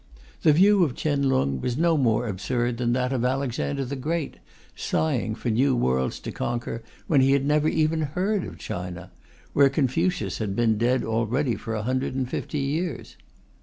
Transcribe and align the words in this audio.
The 0.41 0.51
view 0.51 0.83
of 0.83 0.95
Chien 0.95 1.29
Lung 1.29 1.61
was 1.61 1.77
no 1.77 1.95
more 1.95 2.27
absurd 2.27 2.77
than 2.77 2.93
that 2.93 3.13
of 3.13 3.23
Alexander 3.23 3.85
the 3.85 3.95
Great, 3.95 4.37
sighing 4.75 5.35
for 5.35 5.51
new 5.51 5.75
worlds 5.75 6.19
to 6.21 6.31
conquer 6.31 6.81
when 7.05 7.21
he 7.21 7.33
had 7.33 7.45
never 7.45 7.67
even 7.67 8.01
heard 8.01 8.43
of 8.43 8.57
China, 8.57 9.11
where 9.53 9.69
Confucius 9.69 10.39
had 10.39 10.55
been 10.55 10.79
dead 10.79 11.03
already 11.03 11.55
for 11.55 11.75
a 11.75 11.83
hundred 11.83 12.15
and 12.15 12.27
fifty 12.27 12.57
years. 12.57 13.15